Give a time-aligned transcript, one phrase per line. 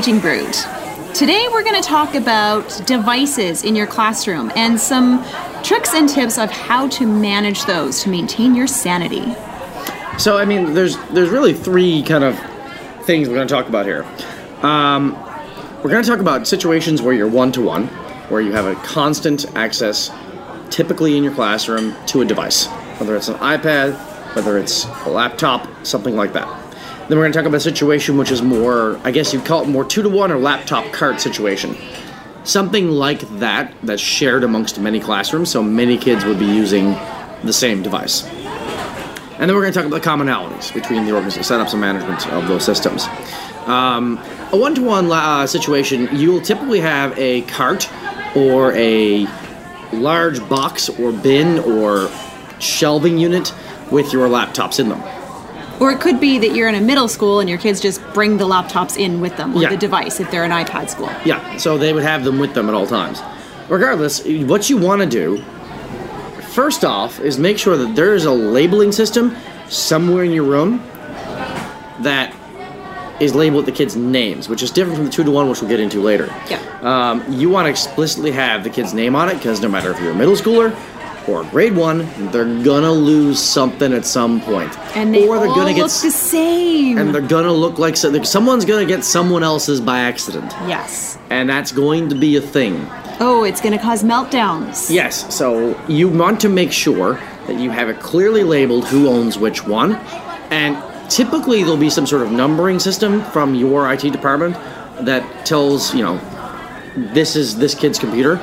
[0.00, 0.22] Teaching.
[1.12, 5.22] Today we're going to talk about devices in your classroom and some
[5.62, 9.34] tricks and tips of how to manage those to maintain your sanity.
[10.16, 12.38] So, I mean, there's there's really three kind of
[13.04, 14.06] things we're going to talk about here.
[14.62, 15.12] Um,
[15.82, 17.88] we're going to talk about situations where you're one to one,
[18.30, 20.10] where you have a constant access,
[20.70, 23.92] typically in your classroom, to a device, whether it's an iPad,
[24.34, 26.59] whether it's a laptop, something like that.
[27.10, 29.64] Then we're going to talk about a situation which is more, I guess you'd call
[29.64, 31.76] it more two to one or laptop cart situation.
[32.44, 36.92] Something like that that's shared amongst many classrooms, so many kids would be using
[37.42, 38.24] the same device.
[38.28, 42.46] And then we're going to talk about the commonalities between the setups and management of
[42.46, 43.06] those systems.
[43.66, 44.16] Um,
[44.52, 47.90] a one-to-one uh, situation, you'll typically have a cart
[48.36, 49.26] or a
[49.92, 52.08] large box or bin or
[52.60, 53.52] shelving unit
[53.90, 55.19] with your laptops in them.
[55.80, 58.36] Or it could be that you're in a middle school and your kids just bring
[58.36, 59.70] the laptops in with them, or Yeah.
[59.70, 61.10] the device if they're an iPad school.
[61.24, 63.22] Yeah, so they would have them with them at all times.
[63.70, 65.42] Regardless, what you want to do,
[66.50, 69.34] first off, is make sure that there is a labeling system
[69.68, 70.82] somewhere in your room
[72.00, 72.34] that
[73.20, 75.68] is labeled the kids' names, which is different from the two to one, which we'll
[75.70, 76.28] get into later.
[76.50, 76.58] Yeah.
[76.82, 80.00] Um, you want to explicitly have the kid's name on it because no matter if
[80.00, 80.74] you're a middle schooler
[81.28, 85.54] or grade one, they're gonna lose something at some point, And they or they're all
[85.54, 86.98] gonna get look the same.
[86.98, 91.18] and they're gonna look like, someone's gonna get someone else's by accident, yes.
[91.30, 92.86] and that's going to be a thing.
[93.20, 94.90] Oh, it's to cause meltdowns.
[94.90, 99.38] Yes, so you want to make sure that you have it clearly labeled who owns
[99.38, 99.96] which one,
[100.50, 100.76] and
[101.10, 104.56] typically there'll be some sort of numbering system from your IT department
[105.04, 106.18] that tells you know
[107.14, 108.40] this is this kid's computer.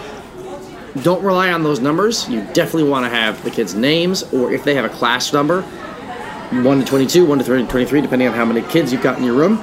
[1.03, 2.28] Don't rely on those numbers.
[2.30, 5.62] You definitely want to have the kids' names, or if they have a class number,
[6.63, 9.24] one to twenty-two, one to 30, 23, depending on how many kids you've got in
[9.24, 9.59] your room.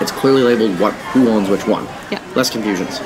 [0.00, 1.84] It's clearly labeled what who owns which one.
[2.10, 2.20] Yeah.
[2.34, 3.00] Less confusions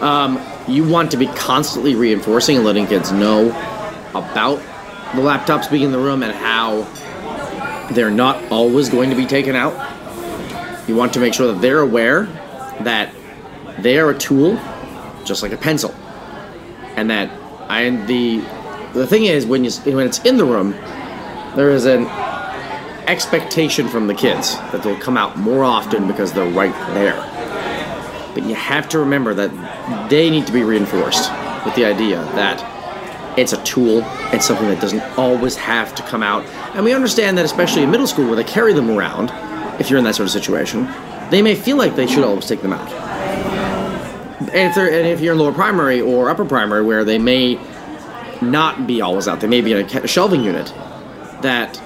[0.00, 3.48] um, you want to be constantly reinforcing and letting kids know
[4.14, 4.56] about
[5.14, 6.82] the laptops being in the room and how
[7.92, 9.74] they're not always going to be taken out.
[10.88, 12.24] You want to make sure that they're aware
[12.80, 13.14] that
[13.78, 14.58] they are a tool,
[15.24, 15.94] just like a pencil,
[16.96, 17.30] and that
[17.70, 18.38] I the
[18.92, 20.72] the thing is when you when it's in the room,
[21.56, 22.06] there is an
[23.08, 27.16] expectation from the kids that they'll come out more often because they're right there.
[28.34, 31.30] But you have to remember that they need to be reinforced
[31.64, 32.66] with the idea that
[33.38, 34.02] it's a tool,
[34.32, 36.44] it's something that doesn't always have to come out.
[36.74, 39.30] And we understand that, especially in middle school where they carry them around,
[39.80, 40.88] if you're in that sort of situation,
[41.30, 43.09] they may feel like they should always take them out.
[44.40, 47.60] And if, and if you're in lower primary or upper primary where they may
[48.40, 50.72] not be always out, they may be in a shelving unit,
[51.42, 51.80] that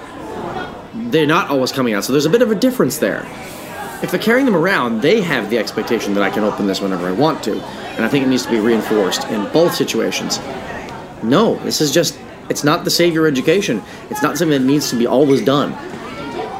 [0.94, 2.04] they're not always coming out.
[2.04, 3.26] So there's a bit of a difference there
[4.04, 7.08] if they're carrying them around, they have the expectation that I can open this whenever
[7.08, 7.58] I want to.
[7.62, 10.38] And I think it needs to be reinforced in both situations.
[11.22, 12.18] No, this is just,
[12.50, 13.82] it's not the savior education.
[14.10, 15.70] It's not something that needs to be always done.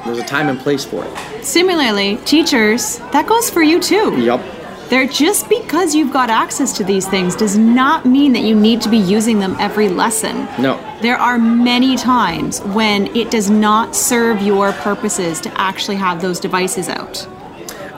[0.07, 1.45] There's a time and place for it.
[1.45, 4.19] Similarly, teachers, that goes for you too.
[4.23, 4.41] Yup.
[4.91, 8.81] They're just because you've got access to these things does not mean that you need
[8.83, 10.47] to be using them every lesson.
[10.61, 10.79] No.
[11.01, 16.39] There are many times when it does not serve your purposes to actually have those
[16.39, 17.27] devices out.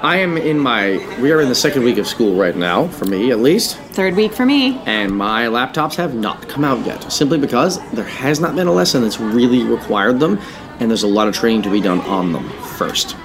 [0.02, 3.06] I am in my, we are in the second week of school right now, for
[3.06, 4.78] me at least, Third week for me.
[4.86, 8.72] and my laptops have not come out yet, simply because there has not been a
[8.72, 10.38] lesson that's really required them,
[10.80, 13.16] and there's a lot of training to be done on them first.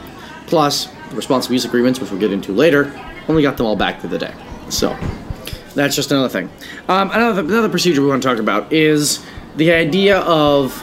[0.47, 2.85] Plus, the responsible use agreements, which we'll get into later,
[3.27, 4.33] only got them all back through the day.
[4.69, 4.97] So,
[5.75, 6.49] that's just another thing.
[6.87, 9.23] Um, another, another procedure we want to talk about is
[9.55, 10.77] the idea of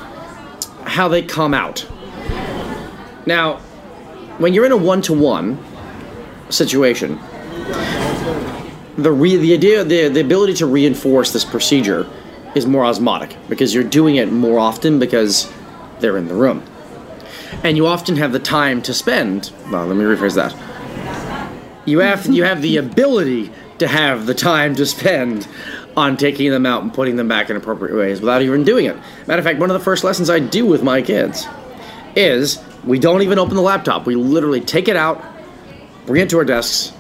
[0.85, 1.87] how they come out.
[3.27, 3.59] Now,
[4.39, 5.59] when you're in a one to one
[6.49, 7.19] situation,
[8.97, 12.09] the re- the idea the the ability to reinforce this procedure
[12.55, 15.53] is more osmotic because you're doing it more often because
[16.01, 16.63] they're in the room,
[17.63, 19.53] and you often have the time to spend.
[19.71, 20.55] Well, let me rephrase that.
[21.89, 25.49] You have you have the ability to have the time to spend
[25.97, 28.97] on taking them out and putting them back in appropriate ways without even doing it.
[29.27, 31.47] Matter of fact, one of the first lessons I do with my kids
[32.15, 34.07] is we don't even open the laptop.
[34.07, 35.25] We literally take it out,
[36.07, 36.93] bring it to our desks,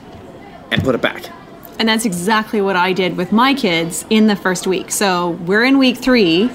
[0.71, 1.31] and put it back.
[1.79, 4.91] And that's exactly what I did with my kids in the first week.
[4.91, 6.51] So we're in week three,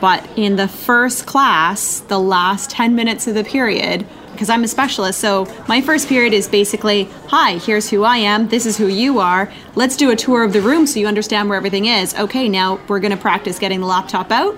[0.00, 4.06] but in the first class, the last 10 minutes of the period,
[4.36, 8.48] because I'm a specialist, so my first period is basically hi, here's who I am,
[8.48, 9.50] this is who you are.
[9.74, 12.14] Let's do a tour of the room so you understand where everything is.
[12.14, 14.56] Okay, now we're going to practice getting the laptop out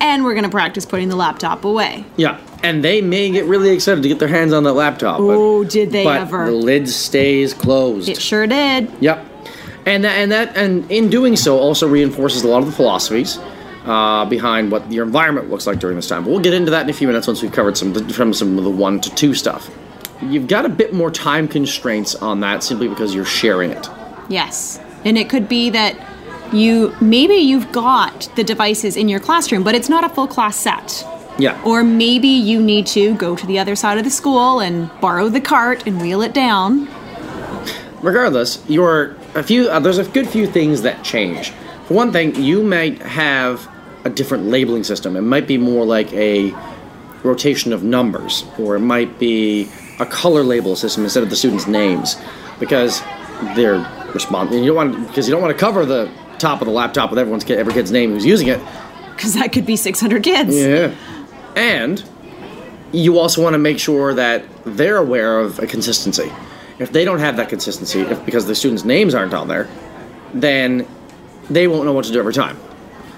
[0.00, 2.04] and we're going to practice putting the laptop away.
[2.16, 2.40] Yeah.
[2.62, 5.18] and they may get really excited to get their hands on that laptop.
[5.20, 6.46] Oh, did they but ever.
[6.46, 8.08] The lid stays closed.
[8.08, 8.90] It sure did.
[9.00, 9.26] Yep.
[9.86, 13.38] And that, and that and in doing so also reinforces a lot of the philosophies
[13.84, 16.24] uh, behind what your environment looks like during this time.
[16.24, 18.58] But we'll get into that in a few minutes once we've covered some from some
[18.58, 19.70] of the one to two stuff.
[20.22, 23.88] You've got a bit more time constraints on that simply because you're sharing it.
[24.28, 24.78] Yes.
[25.04, 25.96] And it could be that
[26.52, 30.56] you maybe you've got the devices in your classroom, but it's not a full class
[30.56, 31.06] set.
[31.38, 31.58] Yeah.
[31.64, 35.30] Or maybe you need to go to the other side of the school and borrow
[35.30, 36.86] the cart and wheel it down.
[38.02, 39.68] regardless, you're a few.
[39.70, 41.52] Uh, there's a good few things that change.
[41.90, 43.68] For one thing, you might have
[44.04, 45.16] a different labeling system.
[45.16, 46.54] It might be more like a
[47.24, 51.66] rotation of numbers, or it might be a color label system instead of the students'
[51.66, 52.14] names,
[52.60, 53.00] because
[53.56, 53.84] they're
[54.14, 54.52] respond.
[54.52, 56.08] You don't want because you don't want to cover the
[56.38, 58.60] top of the laptop with everyone's kid, every kid's name who's using it.
[59.16, 60.56] Because that could be 600 kids.
[60.56, 60.94] Yeah.
[61.56, 62.08] And
[62.92, 66.30] you also want to make sure that they're aware of a consistency.
[66.78, 69.68] If they don't have that consistency, if because the students' names aren't on there,
[70.32, 70.86] then
[71.50, 72.58] they won't know what to do every time.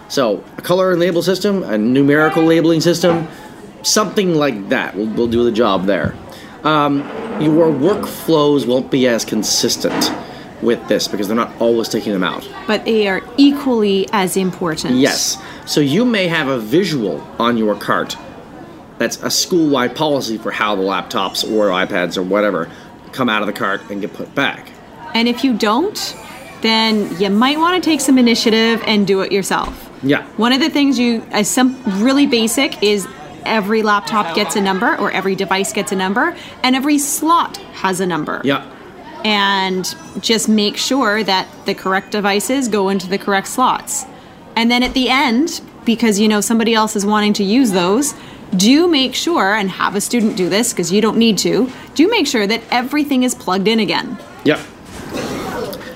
[0.08, 3.29] So, a color and label system, a numerical labeling system,
[3.82, 6.14] something like that will, will do the job there.
[6.64, 7.00] Um,
[7.40, 10.12] your workflows won't be as consistent
[10.62, 12.49] with this because they're not always taking them out.
[12.67, 14.96] But they are equally as important.
[14.96, 15.43] Yes.
[15.67, 18.17] So you may have a visual on your cart
[18.99, 22.70] that's a school wide policy for how the laptops or iPads or whatever
[23.11, 24.70] come out of the cart and get put back.
[25.14, 26.17] And if you don't,
[26.62, 29.91] then you might want to take some initiative and do it yourself.
[30.03, 30.26] Yeah.
[30.37, 33.06] One of the things you, as some really basic, is
[33.44, 38.00] every laptop gets a number, or every device gets a number, and every slot has
[38.00, 38.41] a number.
[38.44, 38.69] Yeah.
[39.25, 44.05] And just make sure that the correct devices go into the correct slots.
[44.56, 48.14] And then at the end, because you know somebody else is wanting to use those,
[48.56, 51.70] do make sure and have a student do this because you don't need to.
[51.94, 54.19] Do make sure that everything is plugged in again.
[54.44, 54.61] Yep.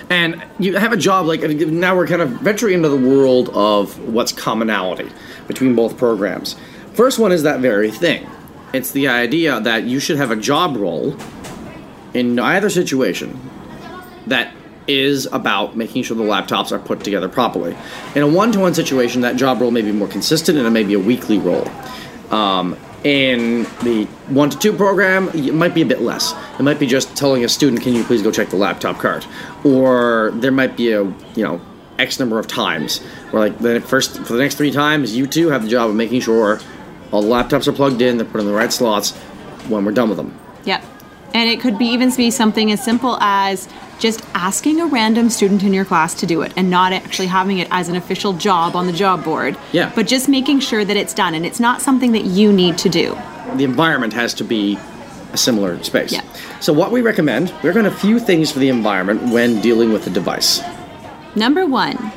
[0.09, 3.99] And you have a job like now we're kind of venturing into the world of
[3.99, 5.11] what's commonality
[5.49, 6.55] between both programs.
[6.95, 8.29] First one is that very thing.
[8.73, 11.17] It's the idea that you should have a job role
[12.15, 13.39] in either situation
[14.27, 14.53] that
[14.87, 17.77] is about making sure the laptops are put together properly.
[18.15, 20.95] In a one-to-one situation, that job role may be more consistent and it may be
[20.95, 21.69] a weekly role.
[22.31, 22.77] Um,
[23.07, 26.35] in the one to two program, it might be a bit less.
[26.59, 29.25] It might be just telling a student, "Can you please go check the laptop cart?"
[29.63, 31.61] Or there might be a you know
[32.01, 32.99] X number of times
[33.31, 35.95] where like the first for the next three times, you two have the job of
[35.95, 36.59] making sure
[37.13, 39.13] all the laptops are plugged in, they're put in the right slots
[39.69, 40.35] when we're done with them.
[40.65, 40.83] Yep.
[41.33, 45.63] And it could be even be something as simple as just asking a random student
[45.63, 48.77] in your class to do it and not actually having it as an official job
[48.77, 49.57] on the job board.
[49.73, 49.91] Yeah.
[49.95, 52.89] But just making sure that it's done and it's not something that you need to
[52.89, 53.17] do.
[53.57, 54.79] the environment has to be
[55.33, 56.13] a similar space.
[56.13, 56.23] Yeah.
[56.61, 59.93] So what we recommend, we're going to a few things for the environment when dealing
[59.93, 60.61] with the device.
[61.35, 62.13] Number one,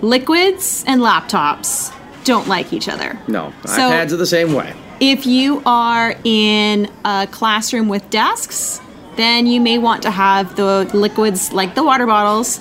[0.00, 1.92] liquids and laptops
[2.24, 3.18] don't like each other.
[3.28, 4.74] No, So- iPads are the same way.
[5.00, 8.80] If you are in a classroom with desks,
[9.16, 12.60] then you may want to have the liquids, like the water bottles,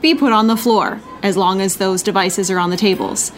[0.00, 3.32] be put on the floor as long as those devices are on the tables.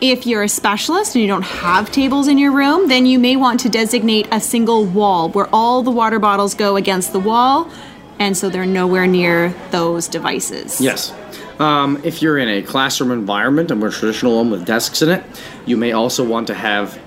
[0.00, 3.36] If you're a specialist and you don't have tables in your room, then you may
[3.36, 7.70] want to designate a single wall where all the water bottles go against the wall,
[8.18, 10.80] and so they're nowhere near those devices.
[10.80, 11.14] Yes.
[11.60, 15.24] Um, if you're in a classroom environment, a more traditional one with desks in it,
[15.66, 16.98] you may also want to have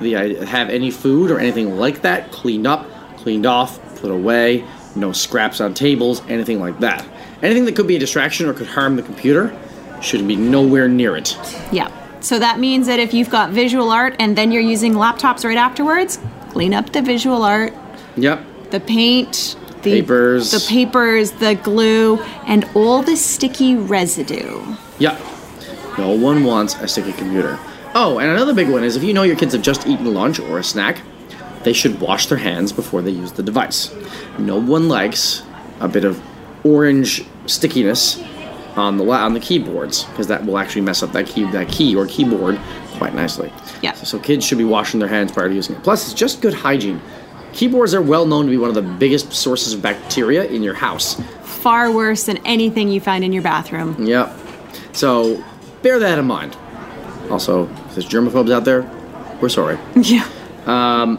[0.00, 0.12] the
[0.46, 2.88] have any food or anything like that cleaned up,
[3.18, 4.64] cleaned off, put away.
[4.94, 7.02] No scraps on tables, anything like that.
[7.42, 9.56] Anything that could be a distraction or could harm the computer
[10.02, 11.38] should be nowhere near it.
[11.72, 11.90] Yeah.
[12.20, 15.56] So that means that if you've got visual art and then you're using laptops right
[15.56, 16.18] afterwards,
[16.50, 17.72] clean up the visual art,
[18.16, 18.44] Yep.
[18.70, 20.50] the paint, the Papers.
[20.52, 24.60] the papers, the glue, and all the sticky residue.
[24.98, 25.20] Yep.
[25.98, 27.58] No one wants a sticky computer.
[27.94, 30.38] Oh, and another big one is if you know your kids have just eaten lunch
[30.38, 31.00] or a snack,
[31.64, 33.94] they should wash their hands before they use the device.
[34.38, 35.42] No one likes
[35.80, 36.20] a bit of
[36.64, 38.22] orange stickiness
[38.76, 41.94] on the on the keyboards because that will actually mess up that key that key
[41.94, 42.58] or keyboard
[42.96, 43.52] quite nicely.
[43.82, 43.92] Yeah.
[43.94, 45.82] So, so kids should be washing their hands prior to using it.
[45.82, 47.00] Plus, it's just good hygiene.
[47.52, 50.74] Keyboards are well known to be one of the biggest sources of bacteria in your
[50.74, 51.20] house.
[51.42, 54.06] Far worse than anything you find in your bathroom.
[54.06, 54.36] Yep.
[54.92, 55.42] So
[55.82, 56.56] bear that in mind.
[57.30, 58.90] Also, if there's germaphobes out there,
[59.40, 59.78] we're sorry.
[59.96, 60.26] Yeah.
[60.66, 61.18] Um,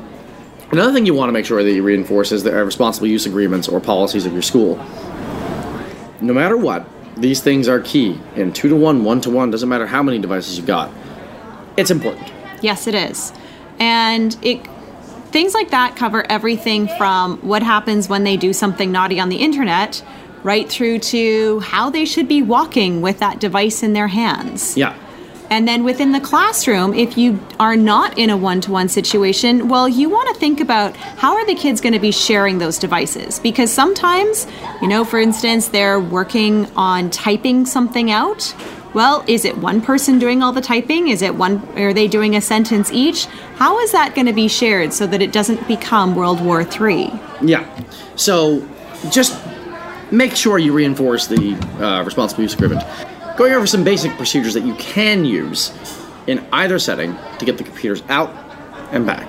[0.74, 3.68] Another thing you want to make sure that you reinforce is the responsible use agreements
[3.68, 4.78] or policies of your school.
[6.20, 8.20] No matter what, these things are key.
[8.36, 10.92] In two to one, one to one, doesn't matter how many devices you've got.
[11.78, 12.28] It's important.
[12.64, 13.32] Yes, it is.
[13.78, 14.66] And it
[15.26, 19.38] things like that cover everything from what happens when they do something naughty on the
[19.38, 20.04] internet
[20.42, 24.76] right through to how they should be walking with that device in their hands.
[24.76, 24.98] Yeah.
[25.54, 29.68] And then within the classroom, if you are not in a one to one situation,
[29.68, 32.80] well, you want to think about how are the kids going to be sharing those
[32.80, 33.38] devices?
[33.38, 34.48] Because sometimes,
[34.82, 38.56] you know, for instance, they're working on typing something out.
[38.96, 41.10] Well, is it one person doing all the typing?
[41.10, 43.28] Is it one, are they doing a sentence each?
[43.58, 47.12] How is that going to be shared so that it doesn't become World War III?
[47.44, 47.86] Yeah.
[48.16, 48.68] So
[49.12, 49.40] just
[50.10, 52.84] make sure you reinforce the uh, responsible use agreement.
[53.38, 55.72] Going over some basic procedures that you can use
[56.28, 58.30] in either setting to get the computers out
[58.92, 59.28] and back.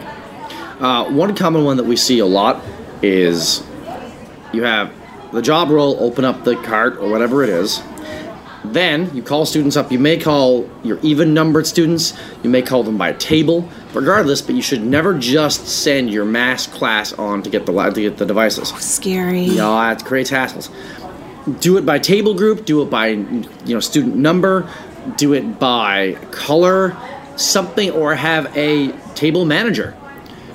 [0.80, 2.62] Uh, one common one that we see a lot
[3.02, 3.62] is
[4.52, 4.92] you have
[5.32, 7.82] the job role, open up the cart or whatever it is.
[8.64, 9.92] Then you call students up.
[9.92, 14.54] You may call your even numbered students, you may call them by table, regardless, but
[14.54, 18.26] you should never just send your mass class on to get the to get the
[18.26, 18.68] devices.
[18.68, 19.48] Scary.
[19.48, 20.70] No, it creates hassles.
[21.60, 24.68] Do it by table group, do it by you know student number,
[25.16, 26.96] do it by color,
[27.36, 29.92] something or have a table manager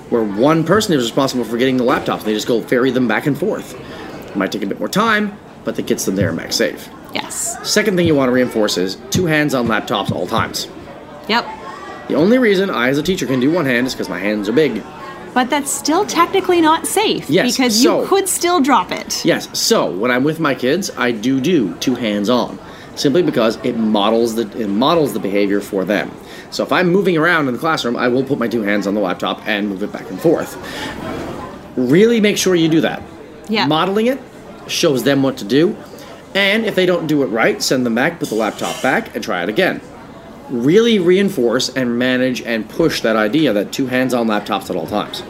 [0.10, 2.24] where one person is responsible for getting the laptops.
[2.24, 3.80] They just go ferry them back and forth.
[4.28, 6.90] It might take a bit more time, but that gets them there and back safe.
[7.14, 7.58] Yes.
[7.70, 10.68] Second thing you want to reinforce is two hands on laptops all times.
[11.28, 11.46] Yep.
[12.08, 14.50] The only reason I, as a teacher, can do one hand is because my hands
[14.50, 14.84] are big.
[15.34, 19.24] But that's still technically not safe Yes, because so- you could still drop it.
[19.26, 22.58] Yes, so when I'm with my kids, I do do two hands on,
[22.96, 26.12] simply because it models the it models the behavior for them.
[26.52, 28.96] So if I'm moving around in the classroom, I will put my two hands on
[28.96, 30.58] the laptop and move it back and forth.
[31.76, 33.02] Really make sure you do that.
[33.48, 33.68] Yeah.
[33.68, 34.20] Modeling it
[34.68, 35.76] shows them what to do,
[36.36, 39.24] and if they don't do it right, send them back, put the laptop back, and
[39.24, 39.82] try it again.
[40.50, 44.88] Really reinforce and manage and push that idea that two hands on laptops at all
[44.88, 45.24] times.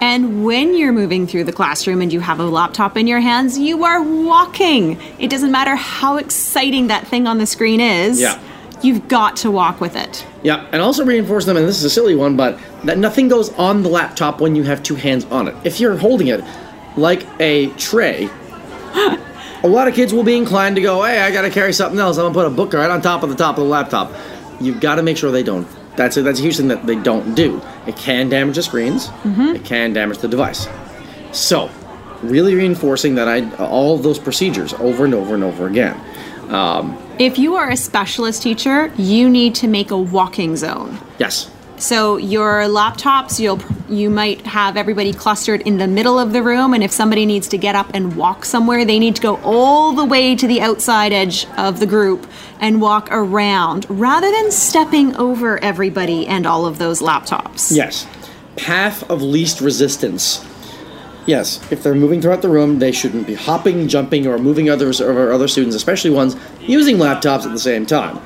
[0.00, 3.58] And when you're moving through the classroom and you have a laptop in your hands,
[3.58, 5.00] you are walking.
[5.18, 8.20] It doesn't matter how exciting that thing on the screen is.
[8.20, 8.40] Yeah.
[8.82, 10.26] You've got to walk with it.
[10.42, 13.50] Yeah, and also reinforce them, and this is a silly one, but that nothing goes
[13.54, 15.56] on the laptop when you have two hands on it.
[15.64, 16.44] If you're holding it
[16.98, 18.28] like a tray,
[19.62, 22.18] a lot of kids will be inclined to go, hey, I gotta carry something else.
[22.18, 24.12] I'm gonna put a book right on top of the top of the laptop.
[24.60, 25.66] You've gotta make sure they don't.
[25.96, 27.60] That's a, that's a huge thing that they don't do.
[27.86, 30.68] It can damage the screens, it can damage the device.
[31.32, 31.70] So,
[32.22, 35.98] really reinforcing that I all of those procedures over and over and over again.
[36.50, 40.98] Um, If you are a specialist teacher, you need to make a walking zone.
[41.18, 46.42] yes, So your laptops, you'll you might have everybody clustered in the middle of the
[46.42, 49.36] room, and if somebody needs to get up and walk somewhere, they need to go
[49.42, 52.26] all the way to the outside edge of the group
[52.60, 57.74] and walk around, rather than stepping over everybody and all of those laptops.
[57.74, 58.06] Yes.
[58.56, 60.44] Path of least resistance.
[61.26, 65.00] Yes, if they're moving throughout the room, they shouldn't be hopping, jumping, or moving others
[65.00, 68.20] or other students, especially ones using laptops at the same time.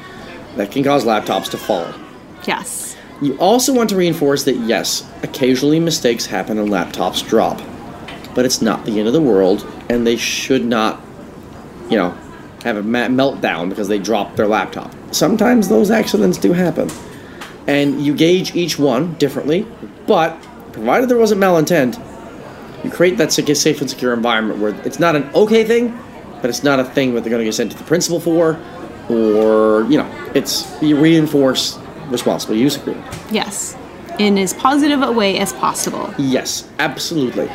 [0.56, 1.92] That can cause laptops to fall.
[2.46, 2.89] Yes.
[3.22, 7.60] You also want to reinforce that yes, occasionally mistakes happen and laptops drop,
[8.34, 11.00] but it's not the end of the world, and they should not,
[11.90, 12.16] you know,
[12.64, 14.94] have a meltdown because they dropped their laptop.
[15.12, 16.90] Sometimes those accidents do happen,
[17.66, 19.66] and you gauge each one differently,
[20.06, 20.40] but
[20.72, 21.98] provided there wasn't malintent,
[22.84, 25.98] you create that safe and secure environment where it's not an okay thing,
[26.40, 28.58] but it's not a thing that they're going to get sent to the principal for,
[29.10, 31.78] or you know, it's you reinforce
[32.10, 33.06] responsible use agreement.
[33.30, 33.76] Yes.
[34.18, 36.12] In as positive a way as possible.
[36.18, 37.50] Yes, absolutely.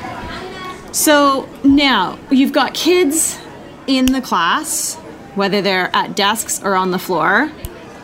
[0.91, 3.37] So now you've got kids
[3.85, 4.95] in the class,
[5.35, 7.51] whether they're at desks or on the floor,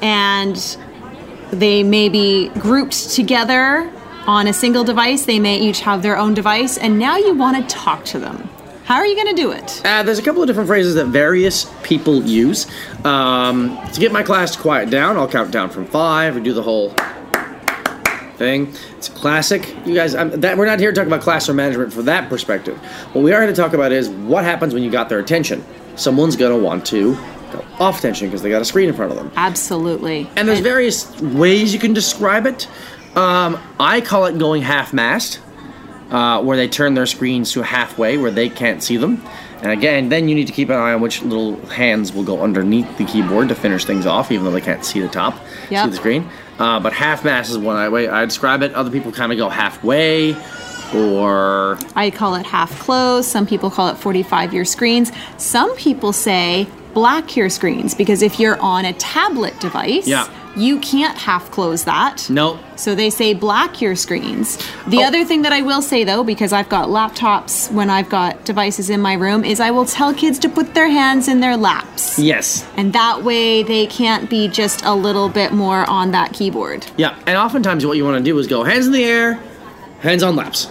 [0.01, 0.77] and
[1.51, 3.91] they may be grouped together
[4.27, 5.25] on a single device.
[5.25, 8.50] They may each have their own device, and now you want to talk to them.
[8.91, 9.81] How are you going to do it?
[9.86, 12.67] Uh, there's a couple of different phrases that various people use.
[13.05, 16.36] Um, to get my class to quiet down, I'll count down from five.
[16.36, 16.89] We do the whole
[18.36, 18.74] thing.
[18.98, 19.74] It's a classic.
[19.86, 22.77] You guys, I'm, that we're not here to talk about classroom management from that perspective.
[23.13, 25.63] What we are here to talk about is what happens when you got their attention.
[25.95, 27.13] Someone's going to want to
[27.53, 29.31] go off attention because they got a screen in front of them.
[29.38, 30.29] Absolutely.
[30.36, 32.67] And there's various ways you can describe it.
[33.15, 35.39] Um, I call it going half mast,
[36.12, 39.24] uh, where they turn their screens to halfway where they can't see them.
[39.63, 42.41] And again, then you need to keep an eye on which little hands will go
[42.41, 45.36] underneath the keyboard to finish things off, even though they can't see the top,
[45.70, 45.84] Yep.
[45.86, 46.30] see the screen.
[46.60, 48.74] Uh, but half mast is one I- way I describe it.
[48.74, 50.36] Other people kind of go halfway,
[50.96, 53.30] or I call it half closed.
[53.30, 55.12] Some people call it 45 year screens.
[55.38, 60.27] Some people say black your screens because if you're on a tablet device, Yeah.
[60.55, 62.27] You can't half close that.
[62.29, 62.60] Nope.
[62.75, 64.58] So they say black your screens.
[64.88, 65.03] The Oh.
[65.08, 68.89] other thing that I will say though, because I've got laptops when I've got devices
[68.89, 72.20] in my room, is I will tell kids to put their hands in their laps.
[72.20, 72.65] Yes.
[72.75, 76.86] And that way they can't be just a little bit more on that keyboard.
[76.98, 79.39] Yeah, and oftentimes what you want to do is go hands in the air,
[80.01, 80.67] hands on laps.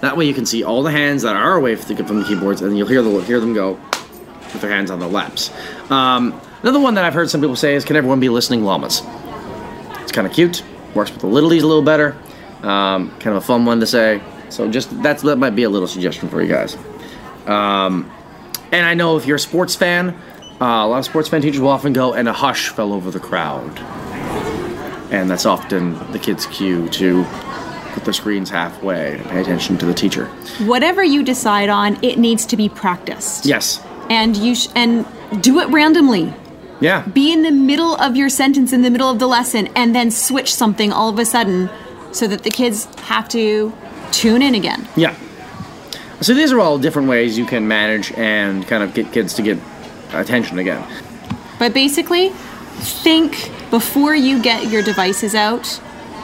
[0.00, 2.24] That way you can see all the hands that are away from the, from the
[2.26, 3.78] keyboards, and you'll hear the, hear them go
[4.52, 5.50] with their hands on their laps.
[5.90, 9.02] Um, another one that I've heard some people say is, "Can everyone be listening llamas?"
[10.02, 10.62] It's kind of cute.
[10.94, 12.16] Works with the littlies a little better.
[12.62, 14.20] Um, kind of a fun one to say.
[14.48, 16.76] So just that's that might be a little suggestion for you guys.
[17.46, 18.10] Um,
[18.70, 20.10] and I know if you're a sports fan,
[20.60, 23.10] uh, a lot of sports fan teachers will often go, and a hush fell over
[23.10, 23.80] the crowd
[25.12, 27.24] and that's often the kids' cue to
[27.92, 30.26] put their screens halfway and pay attention to the teacher.
[30.64, 33.44] Whatever you decide on, it needs to be practiced.
[33.44, 33.84] Yes.
[34.08, 35.06] And you sh- and
[35.42, 36.32] do it randomly.
[36.82, 37.06] Yeah.
[37.06, 40.10] Be in the middle of your sentence in the middle of the lesson and then
[40.10, 41.70] switch something all of a sudden
[42.12, 43.72] so that the kids have to
[44.10, 44.88] tune in again.
[44.96, 45.16] Yeah.
[46.20, 49.42] So these are all different ways you can manage and kind of get kids to
[49.42, 49.58] get
[50.12, 50.86] attention again.
[51.58, 55.66] But basically, think before you get your devices out,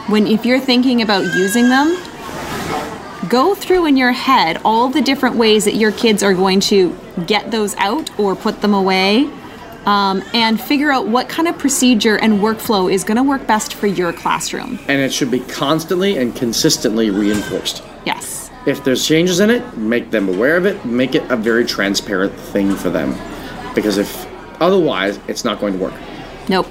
[0.07, 1.97] when if you're thinking about using them,
[3.27, 6.97] go through in your head all the different ways that your kids are going to
[7.25, 9.29] get those out or put them away.
[9.89, 13.73] Um, and figure out what kind of procedure and workflow is going to work best
[13.73, 14.77] for your classroom.
[14.87, 17.81] And it should be constantly and consistently reinforced.
[18.05, 18.51] Yes.
[18.67, 22.33] If there's changes in it, make them aware of it, make it a very transparent
[22.33, 23.15] thing for them.
[23.73, 24.27] Because if
[24.61, 25.95] otherwise, it's not going to work.
[26.49, 26.67] Nope.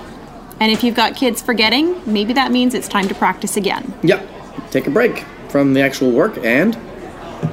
[0.61, 3.98] And if you've got kids forgetting, maybe that means it's time to practice again.
[4.04, 4.28] Yep.
[4.70, 6.78] Take a break from the actual work and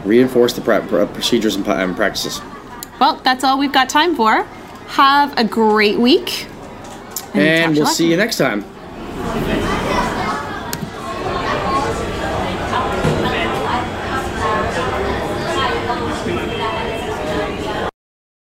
[0.05, 2.39] reinforce the pra- procedures and, and practices.
[2.99, 4.45] Well, that's all we've got time for.
[4.87, 6.47] Have a great week.
[7.33, 8.63] And to we'll see you next time.